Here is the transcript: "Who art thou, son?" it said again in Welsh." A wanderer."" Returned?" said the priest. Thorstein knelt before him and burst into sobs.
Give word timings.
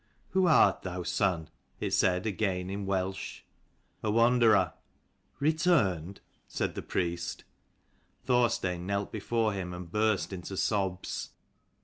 "Who 0.31 0.47
art 0.47 0.81
thou, 0.81 1.03
son?" 1.03 1.51
it 1.79 1.91
said 1.93 2.25
again 2.25 2.71
in 2.71 2.87
Welsh." 2.87 3.41
A 4.03 4.09
wanderer."" 4.09 4.73
Returned?" 5.49 6.21
said 6.47 6.73
the 6.73 6.81
priest. 6.81 7.43
Thorstein 8.25 8.87
knelt 8.87 9.11
before 9.11 9.53
him 9.53 9.75
and 9.75 9.91
burst 9.91 10.33
into 10.33 10.57
sobs. 10.57 11.29